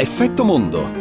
Effetto 0.00 0.44
Mondo. 0.44 0.97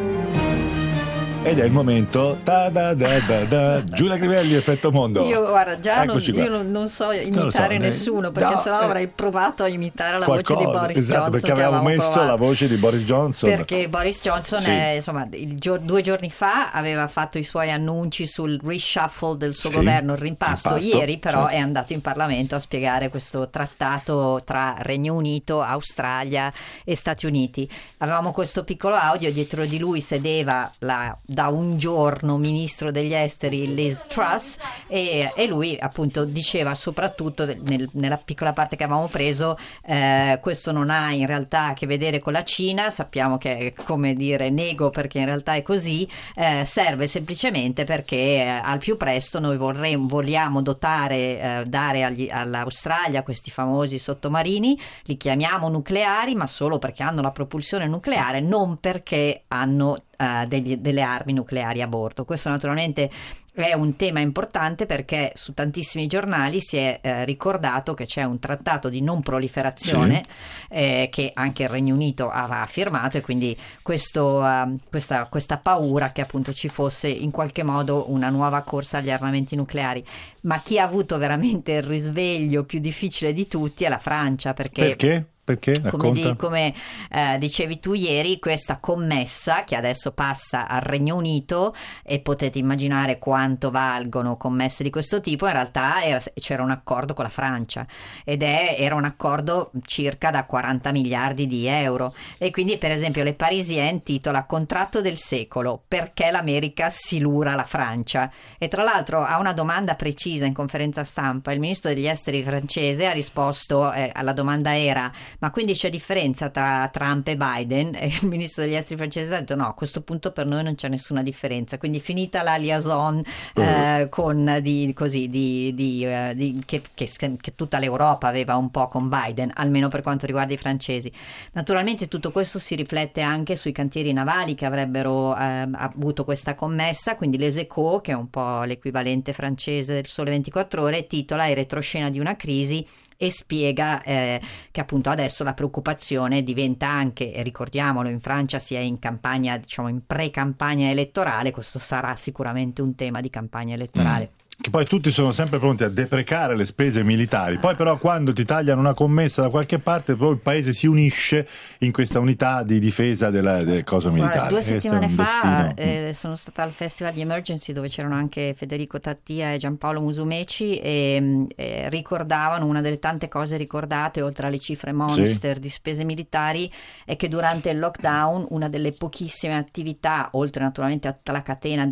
Ed 1.48 1.60
è 1.60 1.64
il 1.64 1.72
momento 1.72 2.38
da 2.44 2.70
da 2.70 2.94
da 2.94 3.20
da 3.20 3.44
da 3.46 3.84
Giulia 3.86 4.18
Crivelli, 4.18 4.54
Effetto 4.54 4.92
Mondo. 4.92 5.26
Io 5.26 5.46
guarda, 5.46 5.80
già 5.80 6.04
non, 6.04 6.20
io 6.20 6.50
non, 6.50 6.70
non, 6.72 6.90
so 6.90 7.12
imitare 7.12 7.76
so, 7.76 7.82
nessuno, 7.82 8.32
perché 8.32 8.56
no, 8.56 8.60
sennò 8.60 8.82
eh, 8.82 8.84
avrei 8.84 9.08
provato 9.08 9.64
a 9.64 9.68
imitare 9.70 10.20
la 10.20 10.26
qualcosa, 10.26 10.60
voce 10.60 10.66
di 10.66 10.78
Boris 10.78 10.98
esatto, 10.98 11.14
Johnson. 11.14 11.32
perché 11.32 11.52
avevamo 11.52 11.84
messo 11.84 12.12
provato. 12.12 12.28
la 12.28 12.36
voce 12.36 12.68
di 12.68 12.76
Boris 12.76 13.04
Johnson. 13.04 13.50
Perché 13.50 13.88
Boris 13.88 14.20
Johnson 14.22 14.60
sì. 14.60 14.70
è, 14.70 14.88
insomma, 14.96 15.28
gior- 15.30 15.80
due 15.80 16.02
giorni 16.02 16.30
fa 16.30 16.72
aveva 16.72 17.08
fatto 17.08 17.38
i 17.38 17.44
suoi 17.44 17.72
annunci 17.72 18.28
sul 18.28 18.60
reshuffle 18.62 19.38
del 19.38 19.54
suo 19.54 19.70
sì, 19.70 19.76
governo, 19.76 20.14
il 20.14 20.20
rimpasto. 20.20 20.68
Impasto, 20.68 20.98
Ieri 20.98 21.18
però 21.18 21.44
certo. 21.44 21.56
è 21.56 21.60
andato 21.60 21.94
in 21.94 22.02
Parlamento 22.02 22.56
a 22.56 22.60
spiegare 22.60 23.08
questo 23.08 23.50
trattato 23.50 24.42
tra 24.44 24.76
Regno 24.80 25.16
Unito, 25.16 25.62
Australia 25.62 26.52
e 26.84 26.94
Stati 26.94 27.26
Uniti. 27.26 27.70
Avevamo 28.00 28.34
questo 28.34 28.66
piccolo 28.66 28.96
audio, 28.96 29.32
dietro 29.32 29.66
di 29.66 29.80
lui 29.80 30.02
sedeva 30.02 30.70
la, 30.80 31.18
da 31.38 31.50
un 31.50 31.78
giorno 31.78 32.40
ministro 32.40 32.90
degli 32.90 33.14
esteri 33.14 33.76
Liz 33.76 34.08
Truss 34.08 34.58
e, 34.88 35.32
e 35.36 35.46
lui 35.46 35.78
appunto 35.80 36.26
diceva 36.26 36.74
soprattutto 36.74 37.46
nel, 37.46 37.88
nella 37.92 38.18
piccola 38.18 38.54
parte 38.54 38.76
che 38.76 38.86
avevamo 38.86 39.06
preso 39.06 39.56
eh, 39.86 40.40
questo 40.42 40.72
non 40.72 40.90
ha 40.90 41.12
in 41.12 41.28
realtà 41.28 41.68
a 41.68 41.74
che 41.74 41.86
vedere 41.86 42.18
con 42.18 42.34
la 42.34 42.44
Cina, 42.44 42.90
sappiamo 42.90 43.38
che 43.38 43.58
è 43.58 43.84
come 43.84 44.16
dire 44.16 44.50
nego 44.50 44.90
perché 44.90 45.20
in 45.20 45.26
realtà 45.26 45.54
è 45.54 45.62
così, 45.62 46.10
eh, 46.34 46.66
serve 46.66 47.06
semplicemente 47.06 47.84
perché 47.84 48.16
eh, 48.16 48.48
al 48.48 48.80
più 48.80 48.98
presto 48.98 49.40
noi 49.40 49.58
vorremmo, 49.58 50.08
vogliamo 50.08 50.64
dotare, 50.64 51.16
eh, 51.40 51.64
dare 51.68 52.04
agli, 52.04 52.30
all'Australia 52.32 53.22
questi 53.22 53.52
famosi 53.52 54.00
sottomarini, 54.00 54.76
li 55.04 55.18
chiamiamo 55.18 55.70
nucleari 55.70 56.34
ma 56.34 56.48
solo 56.48 56.80
perché 56.80 57.04
hanno 57.04 57.22
la 57.22 57.30
propulsione 57.30 57.86
nucleare, 57.86 58.40
non 58.40 58.80
perché 58.80 59.44
hanno 59.50 60.02
uh, 60.18 60.46
degli, 60.48 60.78
delle 60.78 61.02
armi 61.02 61.34
nucleari 61.34 61.82
a 61.82 61.88
bordo. 61.88 62.26
Questo 62.26 62.50
naturalmente 62.50 63.10
è 63.54 63.74
un 63.74 63.96
tema 63.96 64.20
importante 64.20 64.86
perché 64.86 65.32
su 65.34 65.54
tantissimi 65.54 66.06
giornali 66.06 66.62
si 66.62 66.78
è 66.78 67.00
eh, 67.02 67.26
ricordato 67.26 67.96
che 67.96 68.06
c'è 68.06 68.24
un 68.24 68.38
trattato 68.38 68.88
di 68.88 69.02
non 69.02 69.22
proliferazione 69.22 70.22
sì. 70.24 70.30
eh, 70.70 71.10
che 71.12 71.32
anche 71.34 71.64
il 71.64 71.70
Regno 71.70 71.96
Unito 71.96 72.30
aveva 72.30 72.66
firmato 72.68 73.18
e 73.18 73.22
quindi 73.22 73.58
questo, 73.82 74.42
uh, 74.42 74.78
questa, 74.90 75.26
questa, 75.26 75.58
paura 75.58 76.12
che 76.12 76.22
appunto 76.22 76.54
ci 76.54 76.70
fosse 76.70 77.08
in 77.08 77.32
qualche 77.32 77.64
modo 77.64 78.12
una 78.12 78.30
nuova 78.30 78.62
corsa 78.62 79.00
agli 79.00 79.10
armamenti 79.10 79.56
nucleari. 79.56 80.06
Ma 80.42 80.60
chi 80.60 80.78
ha 80.78 80.84
avuto 80.84 81.18
veramente 81.18 81.74
il 81.74 81.84
risveglio 81.84 82.64
più 82.64 82.80
difficile 82.80 83.34
di 83.34 83.48
tutti 83.48 83.86
è 83.86 83.90
la 83.90 83.98
Francia 83.98 84.54
perché... 84.54 84.82
Perché? 84.84 85.28
Perché? 85.48 85.80
Come, 85.80 86.12
di, 86.12 86.36
come 86.36 86.74
eh, 87.10 87.38
dicevi 87.40 87.80
tu 87.80 87.94
ieri, 87.94 88.38
questa 88.38 88.80
commessa 88.80 89.64
che 89.64 89.78
adesso 89.78 90.12
passa 90.12 90.68
al 90.68 90.82
Regno 90.82 91.16
Unito 91.16 91.74
e 92.04 92.20
potete 92.20 92.60
immaginare 92.60 93.18
quanto 93.18 93.72
valgono 93.72 94.36
commesse 94.36 94.84
di 94.84 94.90
questo 94.90 95.22
tipo, 95.22 95.46
in 95.46 95.54
realtà 95.54 96.04
era, 96.04 96.20
c'era 96.34 96.64
un 96.64 96.72
accordo 96.72 97.14
con 97.14 97.24
la 97.24 97.30
Francia 97.30 97.88
ed 98.26 98.44
è, 98.44 98.76
era 98.78 98.96
un 98.96 99.06
accordo 99.06 99.72
circa 99.86 100.32
da 100.32 100.44
40 100.44 100.92
miliardi 100.92 101.48
di 101.48 101.66
euro 101.66 102.14
e 102.38 102.52
quindi 102.52 102.78
per 102.78 102.92
esempio 102.92 103.24
le 103.24 103.34
Parisien 103.34 104.04
titola 104.04 104.44
Contratto 104.44 105.00
del 105.00 105.16
secolo, 105.16 105.82
perché 105.88 106.30
l'America 106.30 106.90
si 106.90 107.22
lura 107.22 107.56
la 107.56 107.64
Francia? 107.64 108.30
E 108.58 108.68
tra 108.68 108.84
l'altro 108.84 109.24
a 109.24 109.40
una 109.40 109.54
domanda 109.54 109.96
precisa 109.96 110.44
in 110.44 110.54
conferenza 110.54 111.06
stampa 111.06 111.54
il 111.54 111.62
ministro 111.62 111.94
degli 111.94 112.06
esteri 112.06 112.44
francese 112.44 113.08
ha 113.08 113.14
risposto, 113.14 113.94
eh, 113.94 114.12
alla 114.14 114.34
domanda 114.34 114.78
era 114.78 115.10
ma 115.40 115.52
quindi 115.52 115.74
c'è 115.74 115.90
differenza 115.90 116.50
tra 116.50 116.90
Trump 116.92 117.28
e 117.28 117.38
Biden? 117.38 117.96
E 117.96 118.08
il 118.08 118.28
ministro 118.28 118.64
degli 118.64 118.76
esteri 118.76 118.98
francese 118.98 119.36
ha 119.36 119.40
detto 119.40 119.56
no, 119.56 119.68
a 119.68 119.74
questo 119.74 120.02
punto 120.02 120.32
per 120.32 120.46
noi 120.46 120.64
non 120.64 120.76
c'è 120.76 120.88
nessuna 120.88 121.22
differenza. 121.22 121.78
Quindi 121.78 122.00
finita 122.00 122.42
la 122.42 122.56
liaison 122.56 123.22
eh, 123.56 124.04
uh. 124.04 124.10
con 124.10 124.60
di, 124.62 124.92
così, 124.96 125.30
di, 125.30 125.74
di, 125.74 126.06
uh, 126.06 126.34
di 126.34 126.62
che, 126.66 126.82
che, 126.94 127.10
che, 127.16 127.56
tutta 127.56 127.80
l'Europa 127.80 128.28
aveva 128.28 128.56
un 128.56 128.72
po' 128.72 128.88
con 128.88 129.10
Biden, 129.10 129.52
almeno 129.56 129.90
per 129.90 130.02
quanto 130.02 130.26
riguarda 130.26 130.54
i 130.54 130.58
francesi. 130.58 131.12
Naturalmente 131.54 132.08
tutto 132.08 132.32
questo 132.32 132.60
si 132.60 132.76
riflette 132.76 133.22
anche 133.22 133.56
sui 133.56 133.72
cantieri 133.72 134.14
navali 134.14 134.56
che 134.56 134.66
avrebbero 134.66 135.36
eh, 135.38 135.68
avuto 135.72 136.24
questa 136.24 136.56
commessa, 136.56 137.16
quindi 137.16 137.38
l'Eseco, 137.38 138.02
che 138.02 138.12
è 138.12 138.16
un 138.16 138.30
po' 138.30 138.64
l'equivalente 138.64 139.34
francese 139.34 139.94
del 139.94 140.08
Sole 140.08 140.32
24 140.32 140.82
Ore, 140.82 141.08
titola 141.08 141.48
Il 141.48 141.56
retroscena 141.56 142.10
di 142.10 142.20
una 142.20 142.36
crisi 142.36 142.86
e 143.18 143.32
spiega 143.32 144.02
eh, 144.04 144.40
che 144.72 144.80
appunto 144.80 145.10
adesso 145.10 145.44
la 145.44 145.54
preoccupazione 145.54 146.44
diventa 146.44 146.88
anche, 146.88 147.34
ricordiamolo, 147.44 148.10
in 148.10 148.20
Francia 148.20 148.60
si 148.60 148.76
è 148.76 148.80
in 148.80 149.00
campagna, 149.00 149.58
diciamo 149.58 149.88
in 149.88 150.06
pre-campagna 150.06 150.90
elettorale, 150.90 151.52
questo 151.52 151.80
sarà 151.80 152.16
sicuramente 152.16 152.82
un 152.82 152.96
tema 152.96 153.20
di 153.20 153.30
campagna 153.30 153.74
elettorale. 153.74 154.30
Mm 154.32 154.37
che 154.60 154.72
poi 154.72 154.86
tutti 154.86 155.12
sono 155.12 155.32
sempre 155.32 155.60
pronti 155.60 155.84
a 155.84 155.88
deprecare 155.88 156.56
le 156.56 156.66
spese 156.66 157.04
militari, 157.04 157.60
poi 157.60 157.76
però 157.76 158.00
quando 158.00 158.34
ti 158.34 158.44
tagliano 158.44 158.80
una 158.80 158.96
commessa 158.96 159.44
da 159.44 159.50
qualche 159.50 159.78
parte, 159.78 160.16
poi 160.16 160.32
il 160.32 160.40
paese 160.40 160.74
si 160.74 160.88
unisce 160.88 161.48
in 161.80 161.92
questa 161.92 162.20
unità 162.20 162.64
di 162.64 162.80
difesa 162.80 163.30
della, 163.30 163.64
del 163.64 163.84
coso 163.84 164.12
militare. 164.12 164.50
Guarda, 164.50 164.54
due 164.54 164.62
settimane 164.64 165.10
fa 165.10 165.74
eh, 165.76 166.12
sono 166.14 166.36
stata 166.36 166.64
al 166.64 166.72
Festival 166.72 167.14
di 167.14 167.22
Emergency 167.22 167.72
dove 167.72 167.88
c'erano 167.88 168.16
anche 168.16 168.56
Federico 168.58 169.00
Tattia 169.00 169.54
e 169.54 169.58
Giampaolo 169.58 170.02
Musumeci 170.02 170.80
e 170.80 171.18
mm, 171.22 171.46
eh, 171.56 171.90
ricordavano 171.90 172.66
una 172.66 172.82
delle 172.82 172.98
tante 172.98 173.28
cose 173.28 173.58
ricordate, 173.58 174.24
oltre 174.24 174.48
alle 174.48 174.60
cifre 174.60 174.92
monster 174.92 175.56
sì. 175.56 175.62
di 175.62 175.70
spese 175.70 176.04
militari, 176.04 176.70
è 177.06 177.16
che 177.16 177.28
durante 177.28 177.70
il 177.70 177.78
lockdown 177.78 178.48
una 178.50 178.70
delle 178.70 178.92
pochissime 178.92 179.56
attività, 179.56 180.30
oltre 180.32 180.64
naturalmente 180.64 181.08
a 181.08 181.14
tutta 181.14 181.32
la 181.32 181.44
catena 181.44 181.88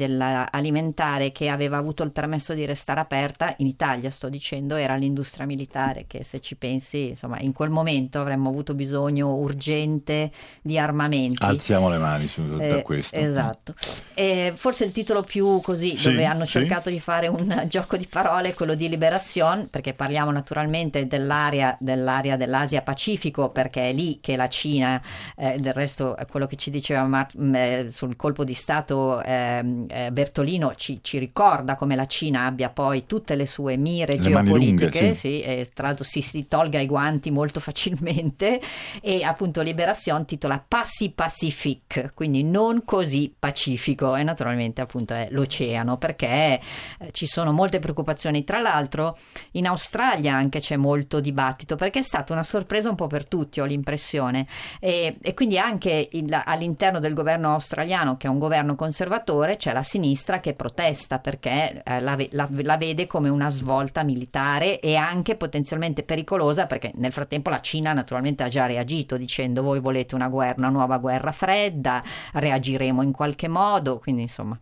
alimentare 0.50 1.32
che 1.32 1.48
aveva 1.50 1.78
avuto 1.78 2.02
il 2.02 2.12
permesso 2.12 2.54
di 2.56 2.66
restare 2.66 3.00
aperta, 3.00 3.54
in 3.58 3.68
Italia 3.68 4.10
sto 4.10 4.30
dicendo, 4.30 4.76
era 4.76 4.96
l'industria 4.96 5.46
militare 5.46 6.06
che 6.08 6.24
se 6.24 6.40
ci 6.40 6.56
pensi, 6.56 7.10
insomma, 7.10 7.40
in 7.40 7.54
quel 7.54 7.70
momento 7.70 8.20
avremmo 8.20 8.50
avuto 8.50 8.74
bisogno 8.74 9.34
urgente 9.36 10.32
di 10.62 10.78
armamenti. 10.78 11.44
Alziamo 11.46 11.90
le 11.90 11.98
mani 11.98 12.28
su 12.28 12.48
tutto 12.48 12.64
eh, 12.64 12.82
questo. 12.82 13.16
Esatto. 13.16 13.74
E 14.14 14.54
forse 14.56 14.86
il 14.86 14.92
titolo 14.92 15.24
più 15.24 15.60
così, 15.62 15.96
sì, 15.96 16.10
dove 16.10 16.26
hanno 16.26 16.46
cercato 16.46 16.90
sì. 16.90 16.96
di 16.96 17.00
fare 17.00 17.28
un 17.28 17.66
gioco 17.68 17.98
di 17.98 18.08
parole, 18.08 18.50
è 18.50 18.54
quello 18.54 18.76
di 18.76 18.90
Liberation, 18.90 19.68
perché 19.70 19.94
parliamo 19.94 20.32
naturalmente 20.32 21.08
dell'area, 21.08 21.76
dell'area 21.80 22.38
dell'Asia 22.38 22.82
Pacifico, 22.82 23.50
perché 23.50 23.90
è 23.90 23.94
lì 23.94 24.20
che 24.22 24.36
la 24.36 24.48
Cina, 24.48 25.02
eh, 25.36 25.60
del 25.60 25.74
resto 25.74 26.16
quello 26.30 26.48
che 26.48 26.56
ci 26.56 26.70
diceva 26.70 27.04
Mart- 27.04 27.36
eh, 27.54 27.88
sul 27.90 28.16
colpo 28.16 28.44
di 28.44 28.54
Stato 28.54 29.22
ehm, 29.22 29.86
eh, 29.90 30.12
Bertolino 30.12 30.76
ci, 30.76 31.00
ci 31.02 31.18
ricorda 31.18 31.76
come 31.76 31.96
la 31.96 32.06
Cina 32.06 32.45
abbia 32.46 32.70
poi 32.70 33.06
tutte 33.06 33.36
le 33.36 33.46
sue 33.46 33.78
mire 33.78 34.16
le 34.16 34.22
geopolitiche, 34.22 35.00
lunghe, 35.00 35.14
sì. 35.14 35.26
Sì, 35.26 35.42
e 35.42 35.70
tra 35.74 35.88
l'altro 35.88 36.04
si, 36.04 36.22
si, 36.22 36.48
tolga 36.48 36.80
i 36.80 36.86
guanti 36.86 37.32
molto 37.32 37.60
facilmente 37.60 38.62
e 39.02 39.24
appunto 39.24 39.62
Liberation 39.62 40.26
titola 40.26 40.64
Passi 40.66 41.12
Pacific, 41.12 42.12
quindi 42.14 42.44
non 42.44 42.84
così 42.86 43.34
pacifico 43.38 44.16
e 44.16 44.24
naturalmente 44.24 44.82
appunto 44.82 45.14
è 45.14 45.28
l'oceano 45.32 45.98
perché 45.98 46.60
eh, 47.00 47.12
ci 47.12 47.28
sono 47.28 47.52
molte 47.52 47.80
preoccupazioni. 47.80 48.44
Tra 48.44 48.60
l'altro 48.60 49.18
in 49.52 49.68
Australia 49.68 50.36
anche 50.36 50.60
c'è 50.60 50.76
molto 50.76 51.20
dibattito 51.20 51.76
perché 51.76 52.00
è 52.00 52.04
stata 52.04 52.34
una 52.34 52.44
sorpresa 52.44 52.90
un 52.90 52.96
po' 52.96 53.08
per 53.08 53.28
tutti, 53.28 53.60
ho 53.60 53.66
l'impressione, 53.66 54.48
e, 54.80 55.18
e 55.22 55.34
quindi 55.34 55.58
anche 55.58 56.08
il, 56.12 56.42
all'interno 56.46 57.00
del 57.00 57.14
governo 57.14 57.54
australiano 57.54 58.18
che 58.18 58.28
è 58.28 58.30
un 58.30 58.40
governo 58.40 58.76
conservatore 58.76 59.58
c'è 59.58 59.74
la 59.74 59.84
sinistra 59.84 60.40
che 60.40 60.54
protesta 60.54 61.20
perché 61.20 61.82
eh, 61.84 62.00
la, 62.00 62.18
la, 62.36 62.48
la, 62.52 62.78
vede 62.78 63.08
come 63.08 63.30
una 63.30 63.50
svolta 63.50 64.04
militare 64.04 64.80
e 64.80 64.96
anche 64.96 65.36
potenzialmente 65.36 66.04
pericolosa 66.04 66.68
perché 66.68 66.92
nel 66.96 67.12
frattempo 67.12 67.50
la 67.50 67.62
Cina 67.62 67.94
naturalmente 67.94 68.44
ha 68.44 68.50
già 68.50 68.66
reagito 68.66 69.18
dicendo 69.18 69.64
voi 69.64 69.80
volete 69.80 70.14
una 70.14 70.28
guerra, 70.28 70.56
una 70.58 70.70
nuova 70.70 70.98
guerra 70.98 71.32
fredda, 71.32 72.04
reagiremo 72.34 73.02
in 73.02 73.12
qualche 73.12 73.48
modo, 73.48 74.00
quindi 74.00 74.24
insomma... 74.24 74.60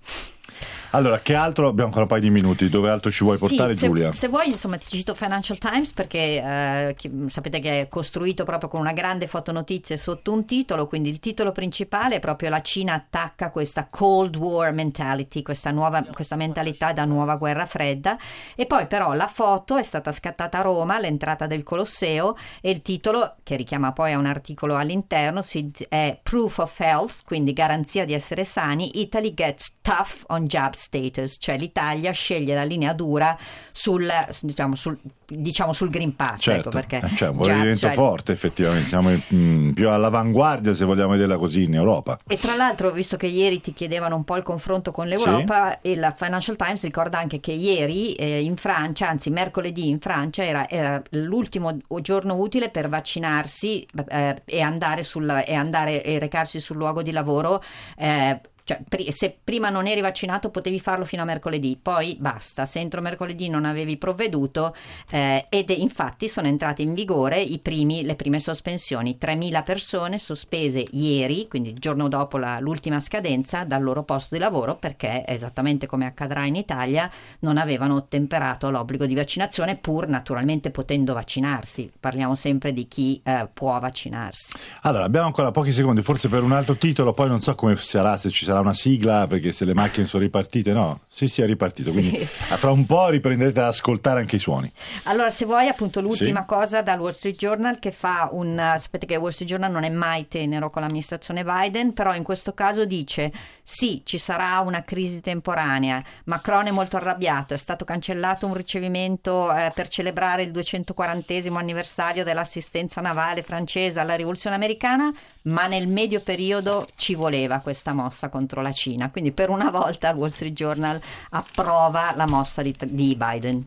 Allora, 0.96 1.20
che 1.20 1.34
altro? 1.34 1.68
Abbiamo 1.68 1.86
ancora 1.86 2.04
un 2.04 2.08
paio 2.08 2.22
di 2.22 2.30
minuti. 2.30 2.70
Dove 2.70 2.90
altro 2.90 3.10
ci 3.10 3.24
vuoi 3.24 3.40
portare, 3.40 3.76
sì, 3.76 3.88
Giulia? 3.88 4.12
Se 4.14 4.28
vuoi, 4.28 4.50
insomma, 4.50 4.78
ti 4.78 4.90
cito 4.90 5.16
Financial 5.16 5.58
Times 5.58 5.92
perché 5.92 6.18
eh, 6.20 6.96
sapete 7.28 7.60
che 7.60 7.82
è 7.82 7.88
costruito 7.88 8.44
proprio 8.44 8.70
con 8.70 8.80
una 8.80 8.94
grande 8.94 9.26
fotonotizia 9.26 9.98
sotto 9.98 10.32
un 10.32 10.46
titolo. 10.46 10.86
Quindi 10.86 11.10
il 11.10 11.18
titolo 11.20 11.52
principale 11.52 12.18
è 12.18 12.20
proprio 12.20 12.50
la 12.50 12.62
Cina 12.62 12.94
attacca 12.94 13.50
questa 13.50 13.88
Cold 13.90 14.36
War 14.36 14.72
mentality, 14.72 15.42
questa, 15.42 15.72
nuova, 15.72 16.04
questa 16.04 16.36
mentalità 16.36 16.94
da 16.94 17.06
nuova 17.06 17.38
guerra 17.38 17.66
fredda. 17.66 18.16
E 18.56 18.68
poi, 18.68 18.86
però, 18.86 19.14
la 19.14 19.28
foto 19.28 19.78
è 19.78 19.84
stata 19.84 20.12
scattata 20.12 20.60
a 20.60 20.62
Roma 20.62 20.98
all'entrata 20.98 21.48
del 21.48 21.64
Colosseo 21.64 22.38
e 22.62 22.70
il 22.70 22.84
titolo, 22.84 23.38
che 23.42 23.56
richiama 23.56 23.94
poi 23.94 24.14
a 24.14 24.20
un 24.20 24.28
articolo 24.28 24.76
all'interno, 24.76 25.42
è 25.90 26.20
Proof 26.22 26.60
of 26.60 26.80
Health, 26.80 27.22
quindi 27.26 27.52
garanzia 27.52 28.06
di 28.06 28.14
essere 28.14 28.44
sani. 28.44 29.02
Italy 29.02 29.34
gets 29.34 29.78
tough 29.82 30.24
on 30.28 30.46
jobs 30.46 30.83
status, 30.84 31.38
cioè 31.40 31.58
l'Italia 31.58 32.12
sceglie 32.12 32.54
la 32.54 32.64
linea 32.64 32.94
dura 32.94 33.38
sul, 33.72 34.10
diciamo, 34.42 34.76
sul, 34.76 34.98
diciamo 35.26 35.74
sul 35.74 35.90
Green 35.90 36.16
Pass. 36.16 36.42
Certo, 36.42 36.70
ecco 36.70 36.78
perché 36.78 37.02
eh, 37.04 37.16
cioè, 37.16 37.30
un 37.30 37.38
movimento 37.38 37.78
cioè, 37.80 37.92
forte 37.92 38.32
effettivamente, 38.32 38.88
siamo 38.88 39.10
mh, 39.10 39.36
mm, 39.36 39.72
più 39.72 39.90
all'avanguardia 39.90 40.74
se 40.74 40.86
vogliamo 40.86 41.12
vederla 41.12 41.38
così 41.38 41.64
in 41.64 41.76
Europa. 41.76 42.20
E 42.28 42.38
tra 42.38 42.56
l'altro, 42.56 42.92
visto 42.92 43.18
che 43.18 43.28
ieri 43.28 43.62
ti 43.62 43.74
chiedevano 43.74 44.16
un 44.16 44.24
po' 44.24 44.36
il 44.36 44.44
confronto 44.44 44.92
con 44.92 45.08
l'Europa, 45.08 45.80
sì. 45.82 45.92
il 45.92 46.14
Financial 46.16 46.56
Times 46.56 46.84
ricorda 46.84 47.18
anche 47.18 47.40
che 47.40 47.52
ieri 47.52 48.14
eh, 48.14 48.42
in 48.42 48.58
Francia, 48.58 49.08
anzi 49.08 49.30
mercoledì 49.30 49.90
in 49.90 50.00
Francia, 50.00 50.44
era, 50.44 50.70
era 50.70 51.02
l'ultimo 51.12 51.78
giorno 52.02 52.36
utile 52.36 52.70
per 52.70 52.90
vaccinarsi 52.90 53.86
eh, 54.10 54.42
e 54.46 54.62
andare, 54.62 55.04
sul, 55.04 55.44
e 55.46 55.54
andare 55.54 56.04
e 56.04 56.20
recarsi 56.20 56.60
sul 56.60 56.78
luogo 56.78 57.02
di 57.02 57.12
lavoro 57.12 57.62
eh, 57.98 58.40
cioè, 58.64 58.82
se 59.10 59.38
prima 59.44 59.70
non 59.70 59.88
eri 59.88 60.02
vaccinato 60.02 60.50
potevi 60.50 60.80
farlo 60.80 61.06
fino 61.06 61.24
a 61.24 61.26
mercoledì, 61.26 61.78
poi 61.82 62.16
basta, 62.20 62.66
se 62.66 62.80
entro 62.80 63.02
mercoledì 63.02 63.50
non 63.50 63.66
avevi 63.66 63.98
provveduto 63.98 64.76
eh, 65.10 65.48
ed 65.50 65.70
infatti 65.72 66.28
sono 66.28 66.48
entrate 66.48 66.82
in 66.82 66.94
vigore 66.94 67.46
primi, 67.64 68.04
le 68.04 68.16
prime 68.16 68.40
sospensioni, 68.40 69.18
3.000 69.20 69.64
persone 69.64 70.18
sospese 70.20 70.86
ieri, 70.92 71.48
quindi 71.48 71.70
il 71.70 71.80
giorno 71.80 72.08
dopo 72.08 72.38
la, 72.38 72.60
l'ultima 72.60 73.00
scadenza, 73.00 73.64
dal 73.64 73.82
loro 73.82 74.04
posto 74.04 74.36
di 74.36 74.42
lavoro 74.42 74.76
perché, 74.76 75.24
esattamente 75.26 75.88
come 75.88 76.06
accadrà 76.06 76.46
in 76.46 76.56
Italia, 76.56 77.10
non 77.40 77.58
avevano 77.58 77.96
ottemperato 77.96 78.68
all'obbligo 78.68 79.06
di 79.06 79.16
vaccinazione 79.16 79.78
pur 79.78 80.08
naturalmente 80.08 80.72
potendo 80.72 81.14
vaccinarsi. 81.14 81.92
Parliamo 82.00 82.36
sempre 82.36 82.72
di 82.72 82.88
chi 82.88 83.20
eh, 83.24 83.48
può 83.52 83.80
vaccinarsi. 83.80 84.54
Allora, 84.82 85.06
abbiamo 85.06 85.26
ancora 85.26 85.52
pochi 85.52 85.72
secondi, 85.72 86.02
forse 86.02 86.28
per 86.28 86.44
un 86.44 86.52
altro 86.52 86.76
titolo, 86.76 87.14
poi 87.14 87.30
non 87.30 87.40
so 87.40 87.56
come 87.56 87.76
sarà, 87.76 88.18
se 88.18 88.30
ci 88.30 88.44
sarà 88.44 88.53
sarà 88.54 88.60
una 88.60 88.74
sigla 88.74 89.26
perché 89.28 89.52
se 89.52 89.66
le 89.66 89.74
macchine 89.74 90.06
sono 90.06 90.22
ripartite, 90.22 90.74
no? 90.74 91.02
Sì, 91.08 91.28
sì, 91.28 91.42
è 91.42 91.46
ripartito. 91.46 91.92
Sì. 91.92 92.00
Quindi 92.00 92.26
fra 92.26 92.70
un 92.70 92.86
po' 92.86 93.10
riprenderete 93.10 93.60
ad 93.60 93.66
ascoltare 93.68 94.20
anche 94.20 94.36
i 94.36 94.40
suoni. 94.40 94.72
Allora, 95.04 95.32
se 95.32 95.46
vuoi, 95.46 95.68
appunto, 95.68 96.02
l'ultima 96.02 96.42
sì. 96.42 96.46
cosa 96.46 96.82
dal 96.84 97.00
Wall 97.00 97.12
Street 97.12 97.36
Journal 97.36 97.80
che 97.80 97.92
fa 97.92 98.30
un. 98.32 98.76
Sapete 98.78 99.08
che 99.08 99.14
il 99.16 99.20
Wall 99.20 99.32
Street 99.32 99.50
Journal 99.50 99.72
non 99.72 99.84
è 99.84 99.90
mai 99.90 100.28
tenero 100.28 100.70
con 100.70 100.84
l'amministrazione 100.84 101.44
Biden, 101.44 101.94
però 101.94 102.14
in 102.14 102.24
questo 102.24 102.54
caso 102.54 102.86
dice: 102.86 103.32
sì, 103.64 104.02
ci 104.06 104.18
sarà 104.18 104.60
una 104.60 104.84
crisi 104.84 105.20
temporanea. 105.20 106.04
Macron 106.26 106.68
è 106.68 106.72
molto 106.72 106.98
arrabbiato, 106.98 107.54
è 107.54 107.58
stato 107.58 107.86
cancellato 107.86 108.46
un 108.46 108.54
ricevimento 108.54 109.54
eh, 109.54 109.72
per 109.74 109.88
celebrare 109.88 110.44
il 110.44 110.52
240 110.52 111.22
anniversario 111.58 112.24
dell'assistenza 112.24 113.02
navale 113.02 113.42
francese 113.42 114.00
alla 114.00 114.16
rivoluzione 114.16 114.56
americana, 114.56 115.12
ma 115.44 115.68
nel 115.68 115.88
medio 115.88 116.20
periodo 116.20 116.88
ci 116.96 117.16
voleva 117.16 117.60
questa 117.60 117.94
mossa 117.94 118.30
contro 118.44 118.62
la 118.62 118.72
Cina. 118.74 119.10
Quindi 119.10 119.32
per 119.32 119.50
una 119.50 119.72
volta 119.72 120.10
il 120.10 120.18
Wall 120.18 120.30
Street 120.30 120.54
Journal 120.54 121.02
approva 121.30 122.14
la 122.16 122.28
mossa 122.28 122.62
di, 122.62 122.76
di 122.86 123.16
Biden. 123.16 123.66